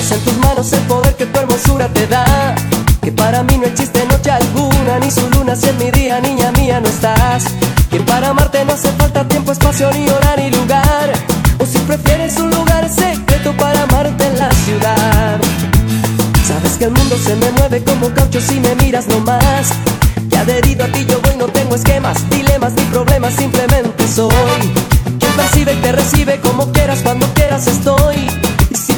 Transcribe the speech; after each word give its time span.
en 0.00 0.20
tus 0.20 0.36
manos 0.38 0.72
el 0.72 0.80
poder 0.86 1.14
que 1.14 1.26
tu 1.26 1.38
hermosura 1.38 1.86
te 1.88 2.06
da. 2.06 2.54
Que 3.02 3.12
para 3.12 3.42
mí 3.42 3.58
no 3.58 3.66
existe 3.66 4.02
noche 4.06 4.30
alguna, 4.30 4.98
ni 4.98 5.10
su 5.10 5.28
luna 5.30 5.54
si 5.54 5.68
en 5.68 5.76
mi 5.76 5.90
día, 5.90 6.18
niña 6.20 6.50
mía, 6.52 6.80
no 6.80 6.88
estás. 6.88 7.44
Que 7.90 8.00
para 8.00 8.30
amarte 8.30 8.64
no 8.64 8.72
hace 8.72 8.90
falta 8.92 9.28
tiempo, 9.28 9.52
espacio, 9.52 9.90
ni 9.92 10.08
hora, 10.08 10.36
ni 10.38 10.50
lugar. 10.50 11.12
O 11.58 11.66
si 11.66 11.78
prefieres 11.80 12.38
un 12.38 12.50
lugar 12.50 12.88
secreto 12.88 13.54
para 13.58 13.82
amarte 13.82 14.26
en 14.26 14.38
la 14.38 14.50
ciudad. 14.64 15.38
Sabes 16.48 16.78
que 16.78 16.84
el 16.84 16.92
mundo 16.92 17.16
se 17.22 17.36
me 17.36 17.50
mueve 17.52 17.84
como 17.84 18.08
caucho 18.14 18.40
si 18.40 18.58
me 18.58 18.74
miras 18.76 19.06
nomás. 19.06 19.68
Que 20.30 20.38
adherido 20.38 20.86
a 20.86 20.88
ti 20.88 21.04
yo 21.04 21.20
voy, 21.20 21.36
no 21.36 21.46
tengo 21.46 21.74
esquemas, 21.74 22.16
dilemas 22.30 22.72
ni 22.72 22.84
problemas, 22.84 23.34
simplemente 23.34 24.08
soy. 24.08 24.60
Quien 25.18 25.32
percibe 25.36 25.74
y 25.74 25.76
te 25.76 25.92
recibe 25.92 26.40
como 26.40 26.72
quieras, 26.72 27.00
cuando 27.02 27.26
quieras 27.34 27.66
estoy. 27.66 28.39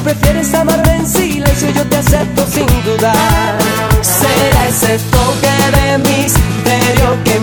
Prefieres 0.03 0.53
amarme 0.53 0.97
en 0.97 1.07
silencio, 1.07 1.69
yo 1.69 1.85
te 1.87 1.95
acepto 1.95 2.45
sin 2.47 2.67
dudar. 2.83 3.57
Será 4.01 4.67
ese 4.67 4.99
toque 5.09 5.49
de 5.77 5.97
misterio 5.99 7.23
que 7.23 7.39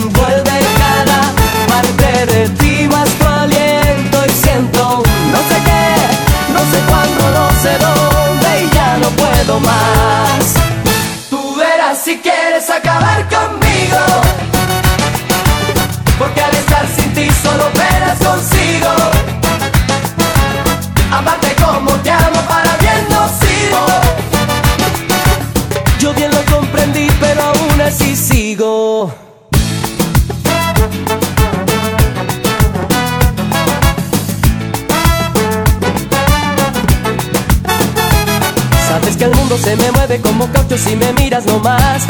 que 39.20 39.26
el 39.26 39.34
mundo 39.34 39.58
se 39.58 39.76
me 39.76 39.92
mueve 39.92 40.18
como 40.22 40.50
caucho 40.50 40.78
si 40.78 40.96
me 40.96 41.12
miras 41.12 41.44
nomás. 41.44 42.04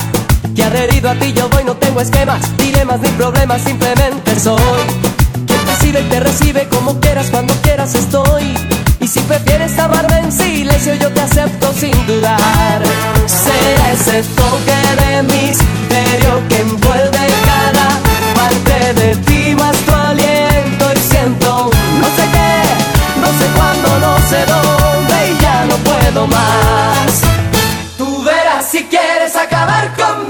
Que 0.55 0.63
adherido 0.63 1.11
a 1.11 1.15
ti 1.15 1.33
yo 1.33 1.49
voy, 1.49 1.65
no 1.65 1.75
tengo 1.75 2.01
esquemas, 2.01 2.41
dilemas 2.57 3.01
ni 3.01 3.09
problemas, 3.09 3.63
simplemente 3.63 4.39
soy. 4.39 4.83
Quien 5.45 5.65
te 5.67 5.77
sirve 5.81 6.03
y 6.03 6.05
te 6.05 6.21
recibe 6.21 6.69
como 6.69 7.01
quieras, 7.01 7.27
cuando 7.33 7.53
quieras 7.63 7.97
estoy. 7.97 8.55
Y 9.01 9.09
si 9.09 9.19
prefieres 9.21 9.77
amarme 9.81 10.21
en 10.21 10.31
silencio, 10.31 10.95
yo 10.95 11.11
te 11.11 11.21
acepto 11.23 11.73
sin 11.73 12.07
dudar. 12.07 12.81
Será 13.27 13.93
ese 13.93 14.23
toque 14.37 14.79
de 15.03 15.23
misterio 15.25 16.49
que 16.49 16.61
envuelve 16.61 17.27
cada 17.51 17.89
parte 18.37 18.95
de 19.01 19.17
ti, 19.17 19.55
más 19.57 19.77
tu 19.79 19.93
aliento. 19.93 20.85
Y 20.95 21.01
siento 21.13 21.71
no 22.03 22.07
sé 22.17 22.25
qué, 22.35 23.21
no 23.21 23.29
sé 23.37 23.47
cuándo, 23.57 23.99
no 23.99 24.17
sé 24.29 24.47
dónde, 24.47 25.33
y 25.33 25.43
ya 25.43 25.65
no 25.65 25.77
puedo 25.77 26.27
más. 26.29 26.90
Acabar 29.91 30.15
conmigo. 30.15 30.30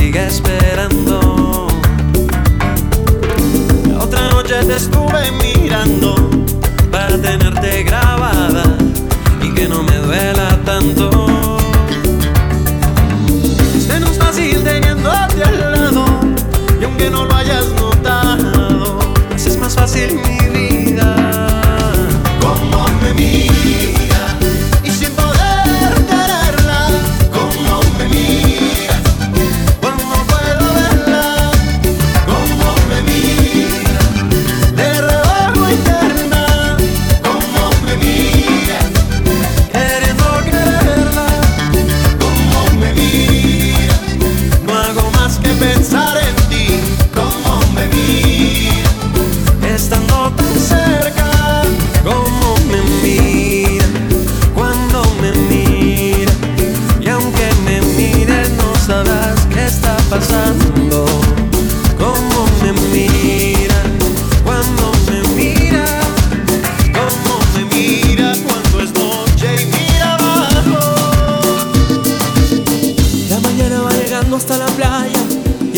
sigue 0.00 0.26
esperando. 0.26 1.66
Otra 4.00 4.28
noche 4.30 4.54
te 4.66 4.76
estuve 4.76 5.30
mirando 5.42 6.14
para 6.90 7.18
tenerte 7.18 7.82
grabada 7.82 8.64
y 9.42 9.52
que 9.54 9.68
no 9.68 9.82
me 9.82 9.96
duela 9.98 10.58
tanto. 10.64 11.10
Es 13.76 14.00
no 14.00 14.06
fácil 14.12 14.64
teniéndote 14.64 15.44
al 15.44 15.60
lado 15.60 16.04
y 16.80 16.84
aunque 16.84 17.10
no 17.10 17.26
lo 17.26 17.34
hayas 17.34 17.66
notado, 17.74 18.98
pues 19.28 19.46
es 19.46 19.58
más 19.58 19.74
fácil 19.74 20.18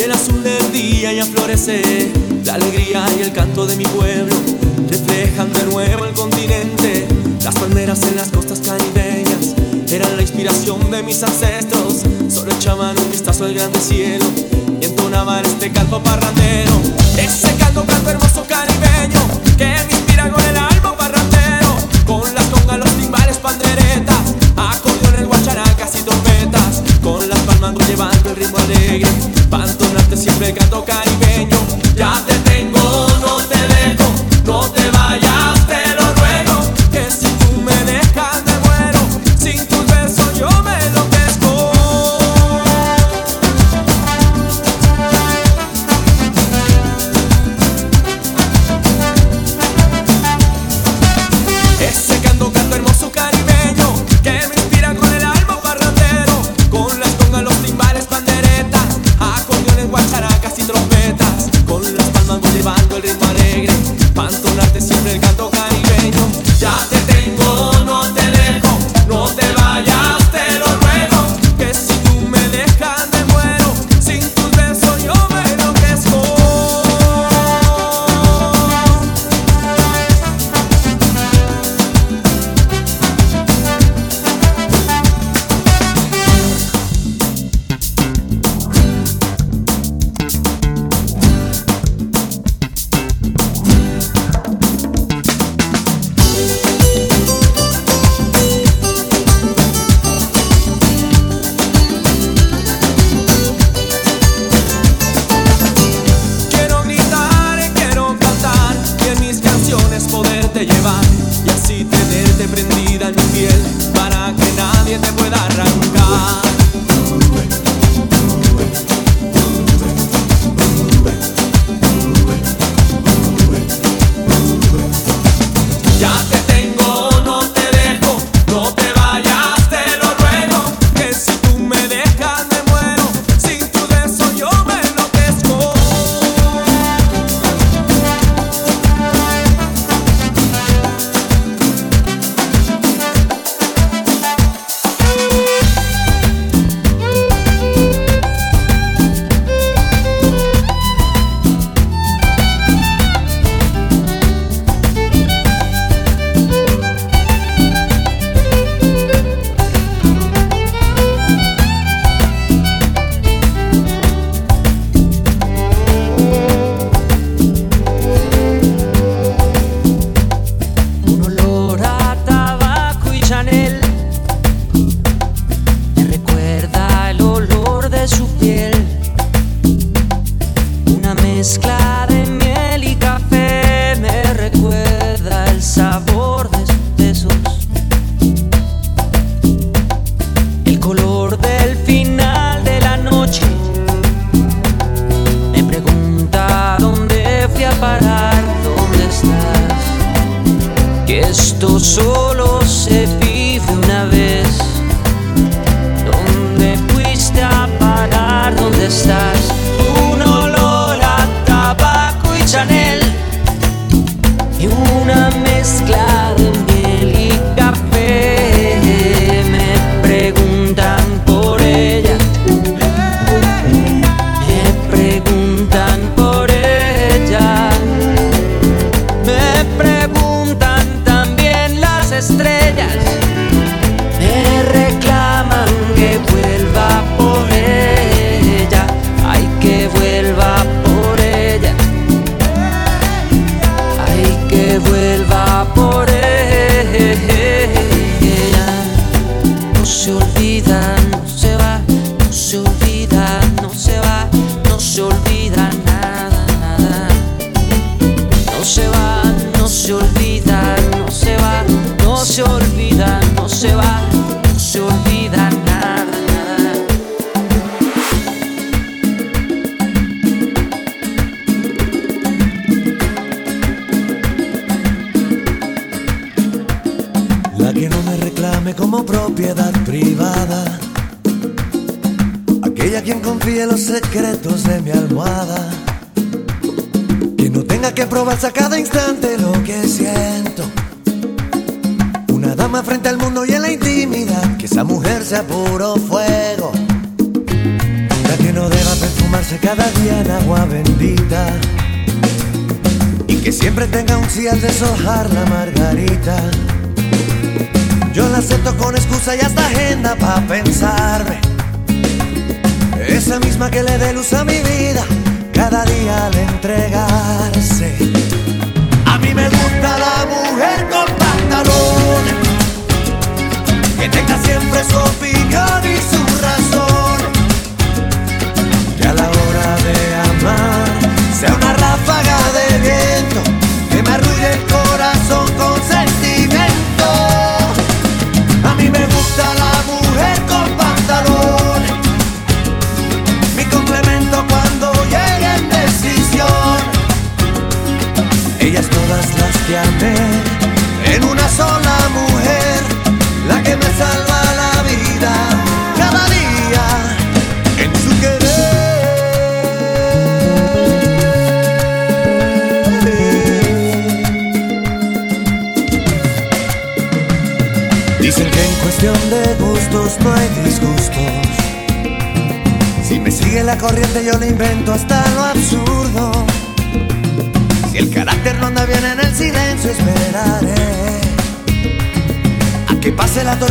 el 0.04 0.12
azul 0.12 0.42
del 0.42 0.72
día 0.72 1.12
ya 1.12 1.24
florece. 1.24 2.10
La 2.44 2.54
alegría 2.54 3.04
y 3.18 3.22
el 3.22 3.32
canto 3.32 3.66
de 3.66 3.76
mi 3.76 3.84
pueblo 3.84 4.34
reflejan 4.88 5.52
de 5.52 5.62
nuevo 5.64 6.04
el 6.04 6.12
continente. 6.12 7.06
Las 7.42 7.54
palmeras 7.54 8.02
en 8.02 8.16
las 8.16 8.28
costas 8.30 8.60
caribeñas 8.60 9.54
eran 9.88 10.16
la 10.16 10.22
inspiración 10.22 10.90
de 10.90 11.02
mis 11.02 11.22
ancestros. 11.22 12.02
Solo 12.28 12.52
echaban 12.52 12.98
un 12.98 13.10
vistazo 13.10 13.44
al 13.44 13.54
grande 13.54 13.78
cielo 13.78 14.24
y 14.80 14.86
entonaban 14.86 15.44
este 15.44 15.70
canto 15.70 16.02
parrandero. 16.02 16.72
Ese 17.16 17.54
canto, 17.56 17.84
canto 17.84 18.10
hermoso 18.10 18.44
caribeño 18.48 19.20
que 19.56 19.66
me 19.66 19.94
inspira 19.94 20.30
con 20.30 20.42
el 20.44 20.56
alma 20.56 20.96
parrandero. 20.96 21.76
Con 22.06 22.34
las 22.34 22.46
congas, 22.46 22.78
los 22.78 22.90
timbales, 22.96 23.36
panderetas, 23.36 24.34
acordeones, 24.56 25.26
guacharacas 25.28 25.94
y 25.96 26.02
trompetas. 26.02 26.82
Con 27.02 27.28
las 27.28 27.41
llevando 27.70 28.30
el 28.30 28.36
ritmo 28.36 28.58
alegre. 28.58 29.08
Para 29.48 29.70
entonarte 29.70 30.16
siempre 30.16 30.48
el 30.48 30.54
canto 30.54 30.84
caribeño 30.84 31.58
ya 31.94 32.20
te 32.26 32.34
tengo 32.50 33.06
no 33.20 33.36
te 33.36 33.56
dejo 33.56 34.10
no 34.44 34.68
te 34.70 34.90
vayas. 34.90 35.61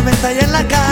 Tormenta 0.03 0.33
y 0.33 0.39
en 0.39 0.51
la 0.51 0.67
calma 0.67 0.90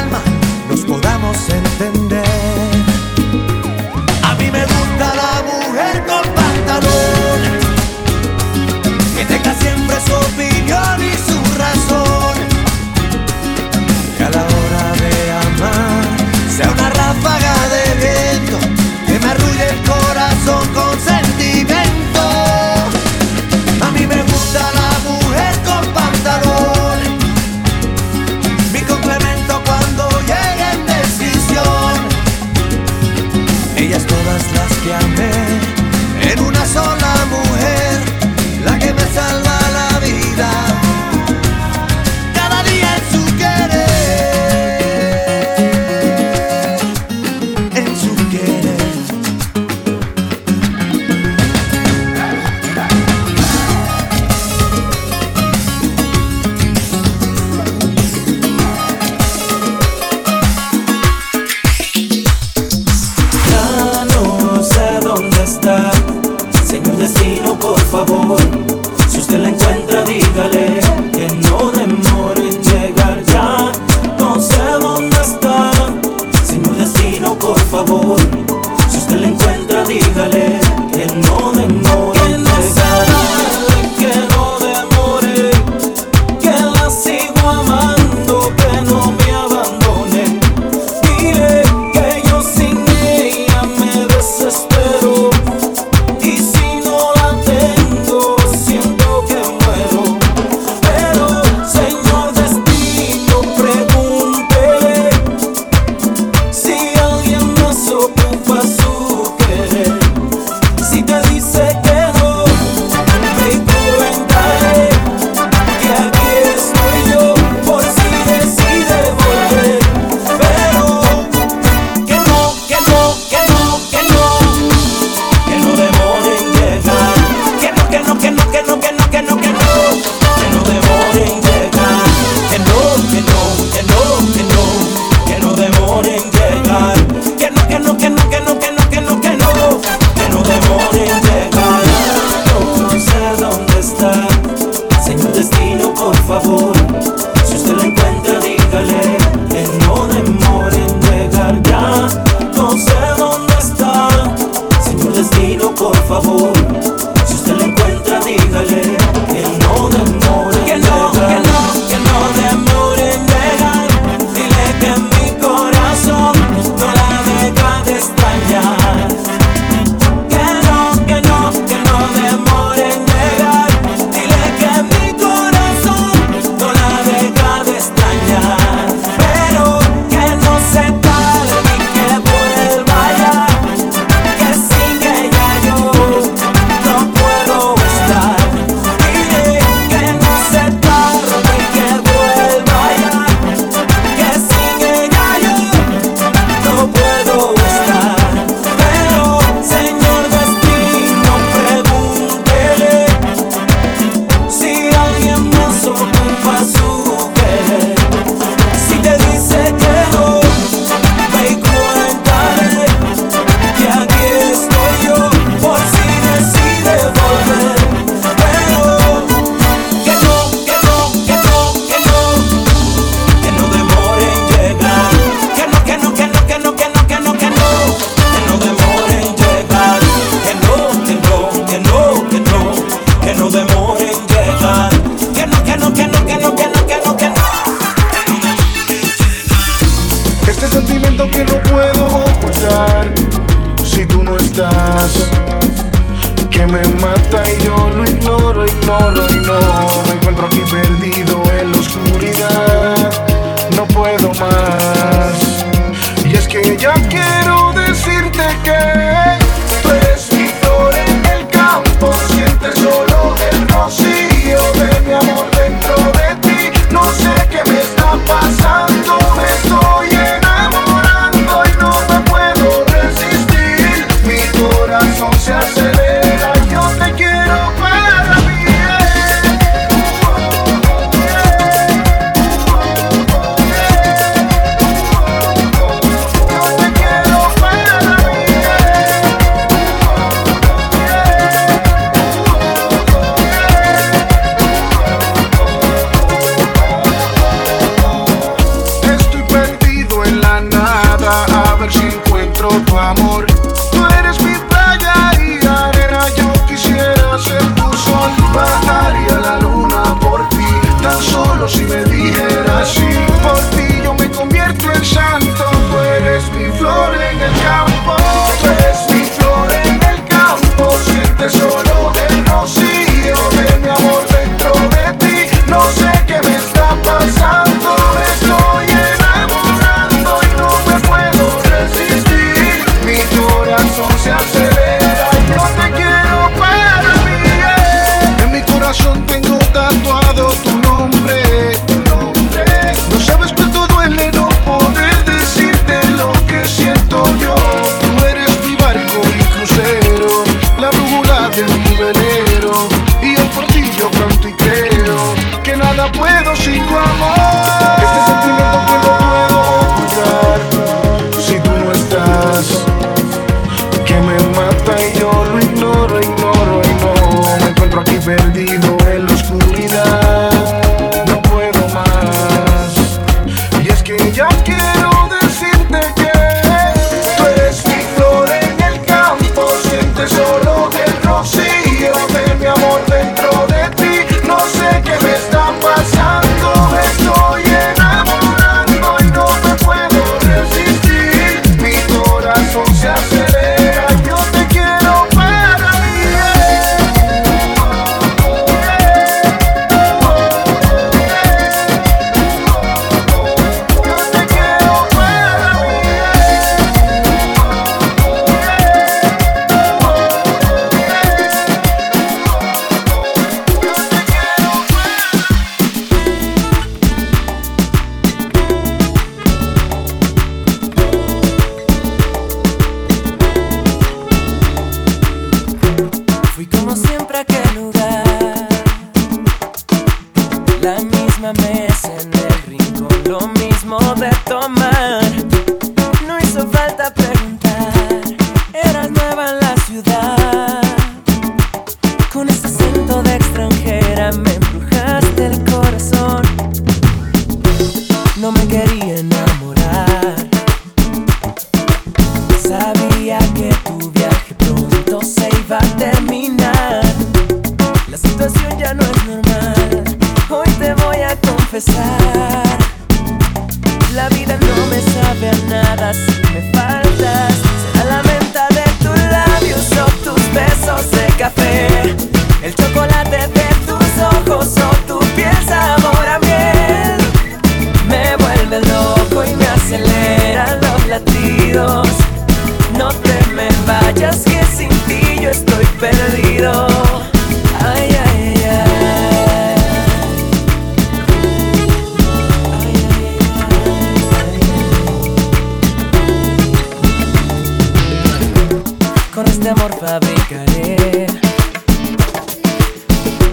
con 499.39 499.47
este 499.47 499.69
amor 499.69 499.95
fabricaré 499.97 501.25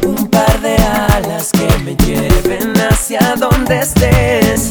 un 0.04 0.26
par 0.26 0.60
de 0.60 0.74
alas 1.14 1.52
que 1.52 1.68
me 1.84 1.94
lleven 1.94 2.72
hacia 2.90 3.36
donde 3.36 3.78
estés. 3.78 4.70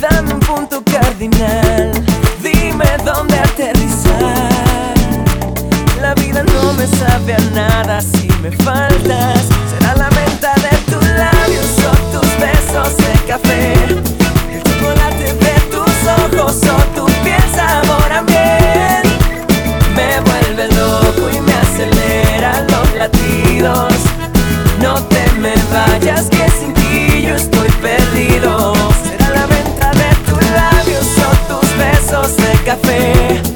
Dame 0.00 0.34
un 0.34 0.40
punto 0.40 0.82
cardinal, 0.90 1.92
dime 2.42 2.84
dónde 3.04 3.38
aterrizar. 3.38 4.94
La 6.00 6.14
vida 6.14 6.42
no 6.42 6.72
me 6.72 6.88
sabe 6.88 7.34
a 7.34 7.40
nada 7.54 8.00
si 8.00 8.26
me 8.42 8.50
faltas. 8.50 9.46
Será 9.70 9.94
la 9.94 10.08
venta 10.10 10.52
de 10.66 10.76
tus 10.90 11.06
labios 11.10 11.70
o 11.92 12.18
tus 12.18 12.30
besos 12.40 12.96
de 12.96 13.12
café. 13.28 14.13
café. 32.76 33.53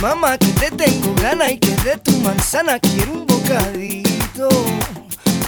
Cama, 0.00 0.38
que 0.38 0.46
te 0.46 0.70
tengo 0.70 1.14
gana 1.20 1.50
y 1.50 1.58
que 1.58 1.74
de 1.82 1.96
tu 1.98 2.12
manzana 2.18 2.78
quiero 2.78 3.12
un 3.12 3.26
bocadito. 3.26 4.48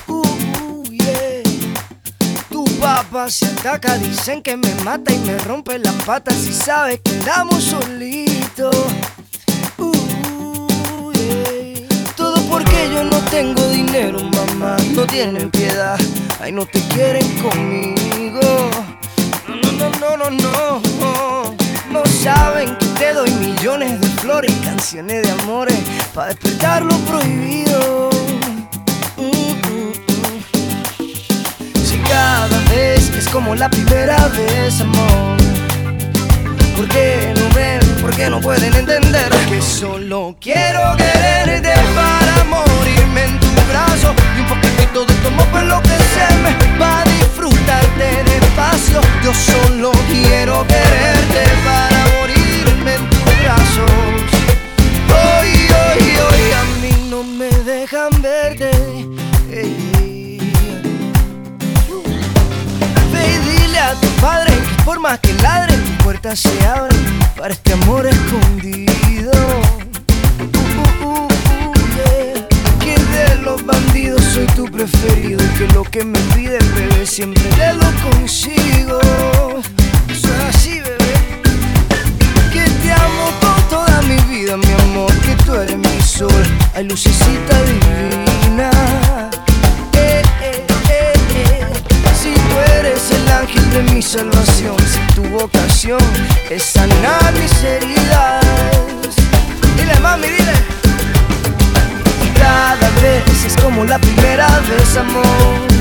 Uh, 0.08 0.22
uh, 0.62 0.84
yeah. 0.90 1.42
Tu 2.50 2.64
papá 2.80 3.30
se 3.30 3.46
ataca, 3.46 3.96
dicen 3.98 4.42
que 4.42 4.56
me 4.56 4.74
mata 4.84 5.12
y 5.12 5.18
me 5.18 5.38
rompe 5.38 5.78
las 5.78 5.94
patas 6.04 6.34
si 6.34 6.52
sabes 6.52 7.00
que 7.00 7.10
andamos 7.12 7.62
solitos. 7.62 8.76
Uh, 9.78 11.12
yeah. 11.12 11.86
Todo 12.16 12.42
porque 12.48 12.90
yo 12.92 13.04
no 13.04 13.18
tengo 13.30 13.62
dinero, 13.68 14.18
mamá, 14.20 14.76
no 14.94 15.06
tienen 15.06 15.50
piedad, 15.50 15.98
ay 16.40 16.52
no 16.52 16.66
te 16.66 16.80
quieren 16.88 17.26
conmigo. 17.38 18.70
No, 19.48 19.72
no, 19.72 19.90
no, 19.90 20.16
no, 20.16 20.30
no, 20.30 20.82
no. 21.00 21.59
No 21.90 22.04
saben 22.06 22.76
que 22.76 22.86
te 23.00 23.12
doy 23.12 23.30
millones 23.32 24.00
de 24.00 24.06
flores 24.20 24.52
y 24.52 24.64
canciones 24.64 25.24
de 25.24 25.30
amores 25.42 25.76
para 26.14 26.28
despertar 26.28 26.82
lo 26.82 26.96
prohibido. 26.98 28.10
Mm, 29.16 29.22
mm, 29.22 29.90
mm. 31.00 31.04
Si 31.84 31.98
cada 32.08 32.46
vez 32.70 33.10
es 33.16 33.28
como 33.30 33.56
la 33.56 33.68
primera 33.68 34.28
vez, 34.28 34.80
amor. 34.80 35.36
¿Por 36.76 36.86
qué 36.88 37.34
no 37.36 37.54
ven? 37.56 37.80
¿Por 38.00 38.14
qué 38.14 38.30
no 38.30 38.40
pueden 38.40 38.72
entender 38.72 39.28
que 39.48 39.60
solo 39.60 40.36
quiero 40.40 40.96
quererte 40.96 41.74
para 41.96 42.44
morirme 42.44 43.24
en 43.24 43.40
tu 43.40 43.48
brazo 43.68 44.14
y 44.36 44.40
un 44.40 44.46
poquitito 44.46 45.04
de 45.06 45.14
tu 45.14 45.28
amor 45.28 45.46
fue 45.50 45.64
lo 45.64 45.82
que 45.82 45.88
se 45.88 46.34
me 46.36 46.78
va 46.78 47.09
despacio. 48.24 49.00
Yo 49.22 49.32
solo 49.34 49.92
quiero 50.08 50.66
quererte 50.66 51.44
para 51.64 51.98
morirme 52.16 52.94
en 52.94 53.10
tus 53.10 53.24
brazos. 53.40 53.90
Hoy, 55.08 55.50
hoy, 55.80 56.02
hoy 56.26 56.52
a 56.52 56.64
mí 56.80 57.10
no 57.10 57.22
me 57.22 57.50
dejan 57.64 58.10
verte. 58.22 58.70
Ey. 59.50 60.38
Ve 63.12 63.22
y 63.26 63.38
dile 63.48 63.78
a 63.78 63.94
tu 63.94 64.08
padre 64.20 64.52
que 64.52 64.82
por 64.84 65.00
más 65.00 65.18
que 65.20 65.32
ladre, 65.34 65.76
tu 65.76 66.04
puerta 66.04 66.34
se 66.34 66.66
abre 66.66 66.96
para 67.36 67.52
este 67.52 67.72
amor 67.72 68.06
escondido. 68.06 69.32
Que 75.90 76.04
me 76.04 76.18
pides, 76.34 76.74
bebé, 76.74 77.04
siempre 77.04 77.42
te 77.42 77.72
lo 77.74 77.86
consigo. 78.10 79.00
Es 80.08 80.24
así, 80.48 80.80
bebé. 80.80 81.42
Que 82.52 82.62
te 82.62 82.92
amo 82.92 83.32
con 83.40 83.68
toda 83.68 84.00
mi 84.02 84.16
vida, 84.32 84.56
mi 84.56 84.72
amor, 84.84 85.12
que 85.20 85.34
tú 85.44 85.54
eres 85.54 85.76
mi 85.76 86.02
sol, 86.02 86.44
ay 86.74 86.84
lucecita 86.84 87.56
divina. 87.62 88.70
Eh, 89.94 90.22
eh, 90.42 90.66
eh, 90.90 91.12
eh. 91.34 91.66
Si 92.20 92.34
tú 92.34 92.58
eres 92.76 93.10
el 93.10 93.28
ángel 93.28 93.70
de 93.70 93.82
mi 93.92 94.02
salvación, 94.02 94.76
si 94.78 95.14
tu 95.14 95.22
vocación 95.24 96.00
es 96.50 96.62
sanar 96.62 97.32
mis 97.34 97.64
heridas. 97.64 98.44
Dile, 99.76 99.98
mami, 100.00 100.28
dile. 100.28 100.52
Cada 102.38 102.88
vez 103.02 103.44
es 103.44 103.56
como 103.62 103.84
la 103.84 103.98
primera 103.98 104.46
vez, 104.68 104.96
amor. 104.96 105.79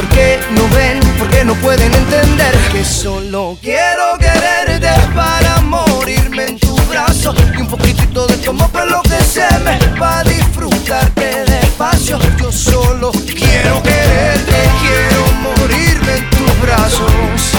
¿Por 0.00 0.08
qué 0.08 0.40
no 0.52 0.66
ven? 0.70 0.98
¿Por 1.18 1.28
qué 1.28 1.44
no 1.44 1.54
pueden 1.56 1.92
entender 1.92 2.54
que 2.72 2.82
solo 2.82 3.58
quiero 3.60 4.16
quererte 4.18 4.88
para 5.14 5.60
morirme 5.60 6.44
en 6.46 6.58
tu 6.58 6.74
brazo 6.88 7.34
y 7.54 7.60
un 7.60 7.66
poquitito 7.66 8.26
de 8.26 8.38
tu 8.38 8.48
amor 8.48 8.70
fue 8.72 8.86
lo 8.86 9.02
que 9.02 9.22
se 9.22 9.46
me 9.58 9.76
va 10.00 10.20
a 10.20 10.24
disfrutarte 10.24 11.44
despacio? 11.44 12.18
Yo 12.38 12.50
solo 12.50 13.12
quiero 13.12 13.82
quererte, 13.82 14.58
quiero 14.80 15.20
morirme 15.42 16.16
en 16.16 16.30
tus 16.30 16.60
brazos. 16.62 17.52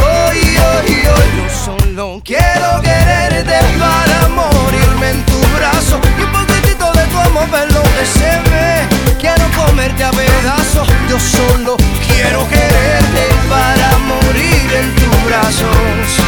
Hoy, 0.00 0.38
hoy, 0.38 1.06
hoy, 1.06 1.28
yo 1.36 1.48
solo 1.66 2.22
quiero 2.24 2.80
quererte 2.80 3.58
para 3.78 4.28
morirme 4.28 5.10
en 5.10 5.26
tu 5.26 5.38
brazo 5.58 6.00
y 6.18 6.22
un 6.22 6.32
poquitito 6.32 6.90
de 6.92 7.04
tu 7.08 7.18
amor 7.18 7.46
fue 7.50 7.66
lo 7.66 7.82
que 7.82 8.06
se 8.06 8.97
comerte 9.66 10.04
a 10.04 10.10
pedazos. 10.10 10.88
Yo 11.08 11.18
solo 11.18 11.76
quiero 12.06 12.48
quererte 12.48 13.24
para 13.48 13.98
morir 13.98 14.72
en 14.80 14.94
tus 14.94 15.24
brazos. 15.24 16.27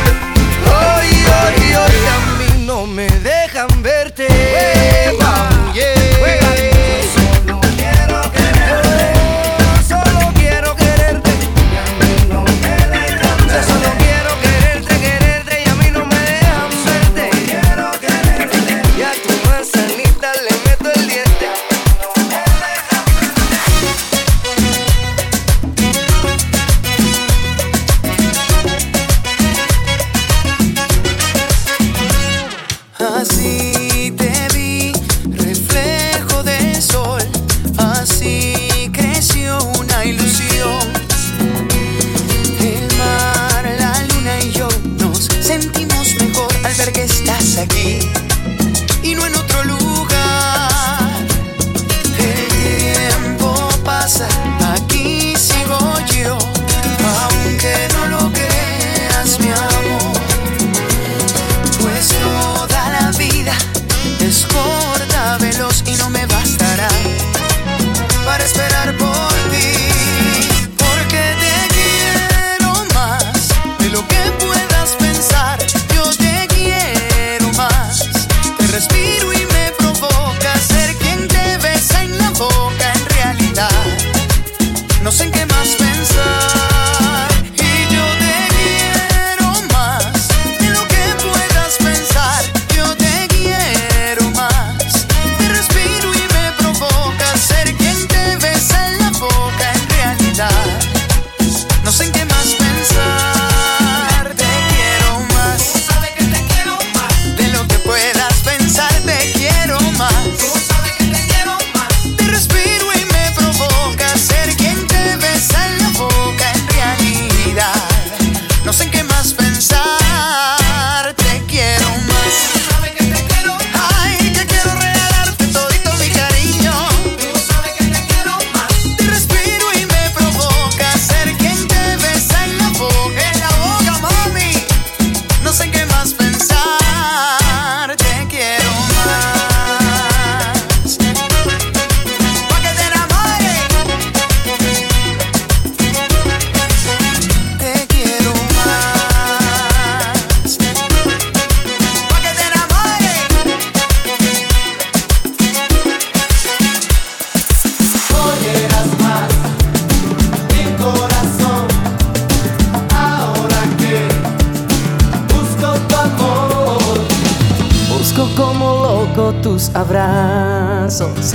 Tus 169.42 169.70
abrazos. 169.74 171.32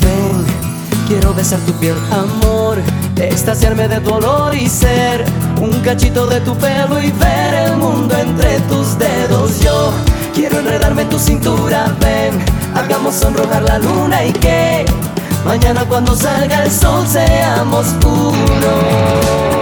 Ven, 0.00 0.44
quiero 1.08 1.32
besar 1.34 1.58
tu 1.60 1.72
piel, 1.74 1.96
amor, 2.10 2.78
extasiarme 3.16 3.88
de 3.88 4.00
tu 4.00 4.14
olor 4.14 4.54
y 4.54 4.68
ser 4.68 5.24
un 5.60 5.70
cachito 5.80 6.26
de 6.26 6.40
tu 6.40 6.54
pelo 6.56 7.00
y 7.00 7.10
ver 7.12 7.54
el 7.54 7.76
mundo 7.76 8.14
entre 8.16 8.60
tus 8.68 8.98
dedos. 8.98 9.60
Yo 9.60 9.92
quiero 10.34 10.58
enredarme 10.58 11.02
en 11.02 11.08
tu 11.08 11.18
cintura, 11.18 11.94
ven, 12.00 12.38
hagamos 12.74 13.14
sonrojar 13.14 13.62
la 13.62 13.78
luna 13.78 14.24
y 14.24 14.32
que 14.32 14.84
mañana 15.44 15.84
cuando 15.88 16.14
salga 16.14 16.64
el 16.64 16.70
sol 16.70 17.06
seamos 17.06 17.86
uno. 18.04 19.61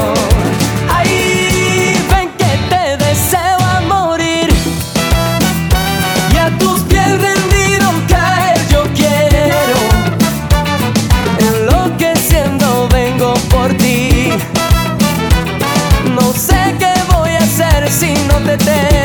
No 18.57 19.00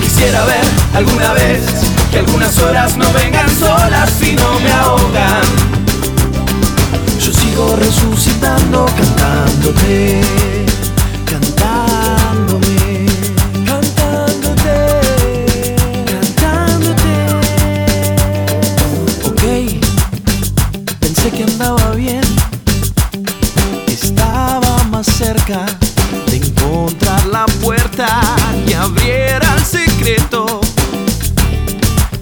Quisiera 0.00 0.44
ver 0.46 0.64
alguna 0.94 1.32
vez 1.32 1.60
que 2.10 2.18
algunas 2.18 2.58
horas 2.58 2.96
no 2.96 3.04
vengan 3.12 3.48
solas 3.56 4.10
y 4.20 4.32
no 4.32 4.58
me 4.58 4.72
ahogan. 4.72 5.42
Yo 7.20 7.32
sigo 7.32 7.76
resucitando, 7.76 8.86
cantándote, 8.86 10.20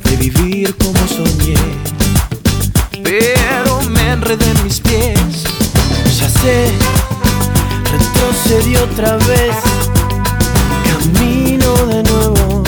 de 0.03 0.17
vivir 0.17 0.75
como 0.77 0.99
soñé. 1.07 1.55
pero 3.05 3.81
me 3.83 4.11
enredé 4.11 4.45
en 4.45 4.65
mis 4.65 4.81
pies 4.81 5.45
Ya 6.19 6.29
sé, 6.29 6.73
retrocedí 7.93 8.75
otra 8.77 9.17
vez. 9.29 9.55
Camino 10.89 11.73
de 11.87 12.03
nuevo, 12.03 12.65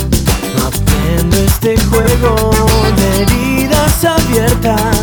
aprendo 0.65 1.37
este 1.37 1.77
juego 1.87 2.53
de 2.97 3.23
heridas 3.23 4.05
abiertas 4.05 4.99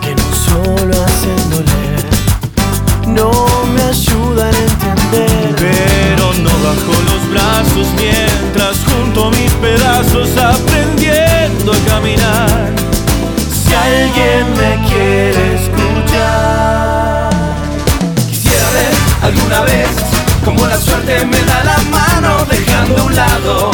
que 0.00 0.14
no 0.14 0.28
solo 0.46 0.94
hacen 1.04 1.50
doler, 1.50 2.04
no 3.08 3.32
me 3.74 3.82
ayudan 3.82 4.54
a 4.54 4.92
entender. 4.92 5.56
pero 5.56 6.32
no 6.34 6.50
bajo 6.62 6.92
los 7.08 7.30
brazos 7.32 7.88
mientras 7.96 8.27
junto 9.08 9.26
a 9.26 9.30
mis 9.30 9.52
pedazos 9.52 10.28
aprendiendo 10.36 11.72
a 11.72 11.78
caminar 11.88 12.72
Si 13.50 13.72
alguien 13.74 14.46
me 14.56 14.88
quiere 14.88 15.54
escuchar, 15.54 17.30
Quisiera 18.28 18.70
ver 18.70 18.92
alguna 19.22 19.60
vez 19.62 19.88
cómo 20.44 20.66
la 20.66 20.78
suerte 20.78 21.24
me 21.24 21.40
da 21.42 21.64
la 21.64 21.78
mano 21.90 22.44
dejando 22.50 22.98
a 22.98 23.04
un 23.04 23.14
lado 23.14 23.70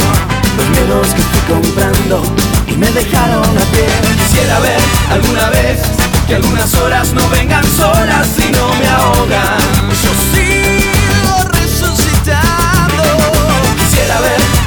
los 0.57 0.69
miedos 0.71 1.09
que 1.15 1.23
fui 1.23 1.41
comprando 1.55 2.23
y 2.69 2.77
me 2.77 2.91
dejaron 2.93 3.43
a 3.43 3.65
pie. 3.73 3.87
Quisiera 4.17 4.61
ver 4.61 4.81
alguna 5.11 5.49
vez 5.51 5.81
que 6.29 6.37
algunas 6.37 6.73
horas 6.75 7.13
no 7.13 7.29
vengan 7.31 7.65
solas 7.77 8.29
y 8.39 8.53
no 8.53 8.75
me 8.77 8.87
ahogan. 8.87 9.59
Yo 9.91 10.11
sí 10.33 10.44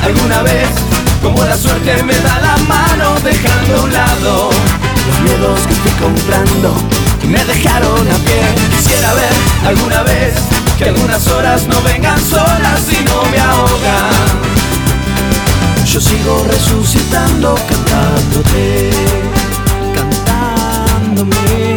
alguna 0.08 0.41
vez 0.41 0.70
como 1.22 1.43
la 1.43 1.58
suerte 1.58 2.01
me 2.03 2.14
da 2.20 2.39
la 2.39 2.58
mano 2.64 3.16
dejando 3.26 3.76
a 3.76 3.84
un 3.84 3.91
lado 3.91 4.49
los 5.08 5.20
miedos 5.20 5.60
que 5.68 5.74
fui 5.76 5.91
comprando 5.99 6.74
y 7.24 7.28
me 7.28 7.43
dejaron 7.43 8.08
a 8.08 8.18
pie. 8.20 8.41
Quisiera 8.72 9.14
ver 9.14 9.34
alguna 9.66 10.03
vez 10.03 10.36
que 10.78 10.86
algunas 10.86 11.28
horas 11.28 11.68
no 11.68 11.82
vengan 11.82 12.20
solas 12.22 12.84
y 12.89 13.03
no 13.03 13.22
me 13.32 13.39
ahogan. 13.39 14.38
Yo 15.86 15.99
sigo 15.99 16.45
resucitando 16.49 17.55
cantándote, 17.68 18.89
cantándome. 19.93 21.76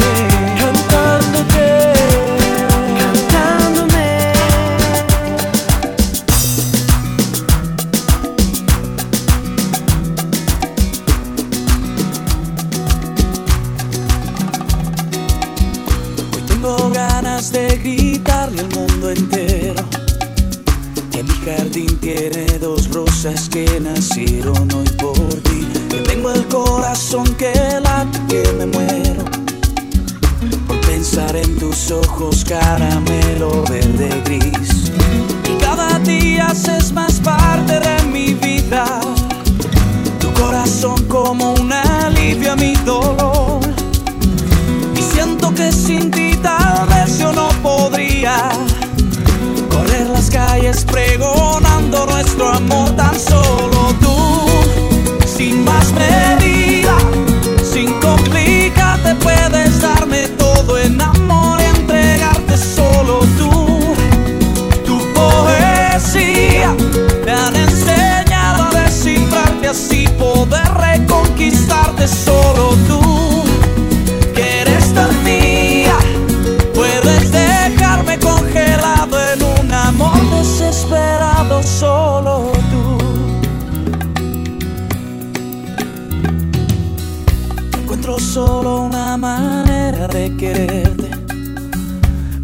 De 90.20 90.36
quererte. 90.36 91.10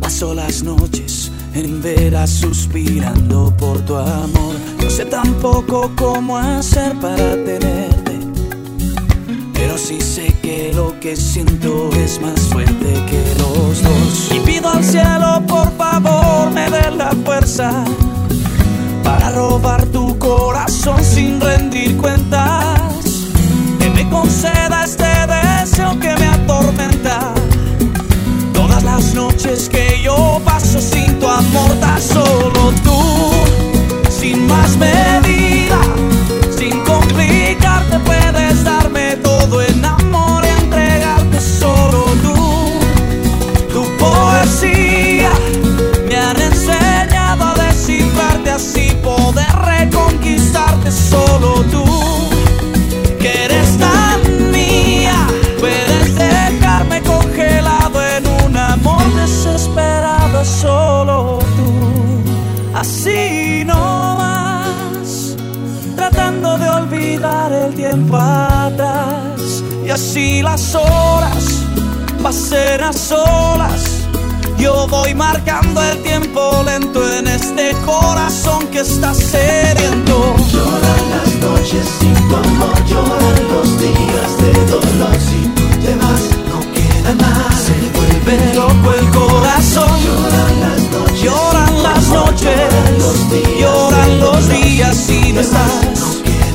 Paso 0.01 0.35
las 0.35 0.63
noches 0.63 1.31
en 1.53 1.83
veras 1.83 2.31
suspirando 2.31 3.55
por 3.59 3.79
tu 3.81 3.97
amor. 3.97 4.55
No 4.83 4.89
sé 4.89 5.05
tampoco 5.05 5.91
cómo 5.95 6.39
hacer 6.39 6.93
para 7.01 7.35
tenerte. 7.49 8.15
Pero 9.53 9.77
sí 9.77 10.01
sé 10.01 10.27
que 10.43 10.73
lo 10.75 10.99
que 11.01 11.17
siento 11.17 11.91
es 12.05 12.21
más 12.21 12.41
fuerte 12.53 12.91
que 13.11 13.23
los 13.41 13.83
dos. 13.83 14.31
Y 14.35 14.41
pido 14.41 14.71
al 14.71 14.83
cielo, 14.83 15.43
por 15.47 15.71
favor, 15.77 16.51
me 16.53 16.71
dé 16.71 16.91
la 16.97 17.11
fuerza 17.27 17.85
para 19.05 19.31
robar 19.33 19.85
tu 19.87 20.19
corazón 20.19 21.03
sin 21.05 21.41
rendir 21.41 21.97
cuentas. 21.99 22.81
Que 23.79 23.91
me 23.91 24.09
conceda 24.09 24.85
este 24.85 25.13
deseo 25.35 25.99
que 26.01 26.15
me 26.21 26.26
noches 29.37 29.69
que 29.69 30.01
yo 30.03 30.41
paso 30.45 30.81
sin 30.81 31.19
tu 31.19 31.29
amor, 31.29 31.71
tan 31.79 32.01
solo 32.01 32.73
tú, 32.83 33.31
sin 34.09 34.47
más 34.47 34.77
medida, 34.79 35.79
sin 36.57 36.81
complicarte, 36.85 37.99
puedes 38.01 38.65
darme 38.65 39.17
todo 39.17 39.61
en 39.61 39.85
amor 39.85 40.43
y 40.45 40.63
entregarte 40.63 41.41
solo 41.41 42.05
tú. 42.23 42.35
Tu 43.73 43.85
poesía 43.99 45.31
me 46.09 46.17
han 46.17 46.41
enseñado 46.41 47.45
a 47.45 47.55
descifrarte 47.67 48.51
así, 48.51 48.91
poder 49.03 49.55
reconquistarte 49.67 50.91
solo 50.91 51.56
y 69.85 69.91
así 69.91 70.43
las 70.43 70.75
horas 70.75 71.45
pasen 72.23 72.83
a 72.83 72.93
solas. 72.93 73.85
Yo 74.59 74.87
voy 74.89 75.15
marcando 75.15 75.81
el 75.83 76.03
tiempo 76.03 76.63
lento 76.65 77.01
en 77.13 77.29
este 77.29 77.73
corazón 77.85 78.67
que 78.69 78.81
está 78.81 79.15
sediento. 79.15 80.35
Lloran 80.53 81.03
las 81.15 81.35
noches 81.37 81.87
sin 82.01 82.15
tu 82.15 82.37
amor, 82.37 82.85
lloran 82.89 83.39
los 83.53 83.79
días 83.79 84.31
de 84.43 84.53
dolor. 84.73 85.17
Si 85.29 85.41
tú 85.55 85.65
te 85.85 85.95
vas, 85.95 86.23
no 86.49 86.59
queda 86.75 87.15
más. 87.23 87.55
Se 87.67 87.77
vuelve 87.97 88.55
loco 88.55 88.93
el 88.99 89.11
corazón. 89.11 90.01
Lloran 90.03 90.61
las 90.61 90.83
noches, 90.91 91.23
lloran 91.23 91.83
las 91.83 92.09
noches, 92.09 92.59
lloran 92.59 92.99
los 92.99 93.31
días, 93.31 93.61
lloran 93.61 94.21
los 94.21 94.49
días 94.49 96.06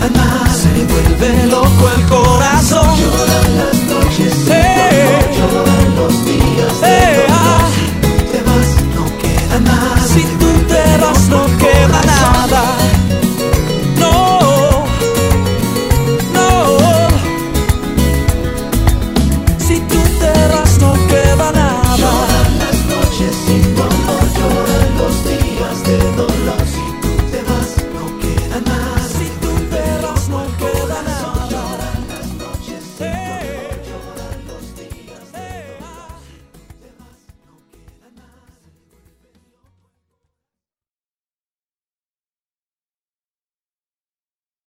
pueden. 0.02 0.32
Se 0.62 0.86
vuelve 0.86 1.48
loco 1.48 1.90
el 1.96 2.06
corazón. 2.08 2.98
Lloran 2.98 3.58
las 3.58 3.84
noches, 3.84 4.34
eh. 4.48 5.20
lloran 5.38 5.96
los 5.96 6.26
días. 6.26 6.74
Eh. 6.84 7.26
Ah. 7.30 7.68
Si 7.74 7.86
tú 8.02 8.32
te 8.32 8.42
vas, 8.44 8.68
no 8.96 9.18
queda 9.18 9.60
nada. 9.60 10.08
Si 10.08 10.22
tú 10.40 10.52
te 10.68 10.98
vas, 10.98 11.28
no 11.30 11.46
queda 11.58 12.02
nada. 12.06 12.81